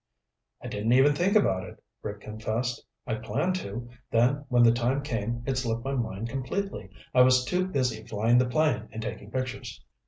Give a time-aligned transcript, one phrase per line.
[0.63, 2.83] "I didn't even think about it," Rick confessed.
[3.05, 6.89] "I planned to, then when the time came it slipped my mind completely.
[7.13, 9.79] I was too busy flying the plane and taking pictures."